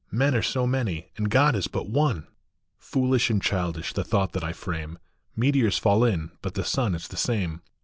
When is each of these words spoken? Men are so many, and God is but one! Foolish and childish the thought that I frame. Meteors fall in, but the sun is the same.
Men 0.09 0.33
are 0.33 0.41
so 0.41 0.65
many, 0.65 1.11
and 1.15 1.29
God 1.29 1.55
is 1.55 1.67
but 1.67 1.87
one! 1.87 2.25
Foolish 2.79 3.29
and 3.29 3.39
childish 3.39 3.93
the 3.93 4.03
thought 4.03 4.31
that 4.33 4.43
I 4.43 4.51
frame. 4.51 4.97
Meteors 5.35 5.77
fall 5.77 6.03
in, 6.03 6.31
but 6.41 6.55
the 6.55 6.63
sun 6.63 6.95
is 6.95 7.07
the 7.07 7.17
same. 7.17 7.61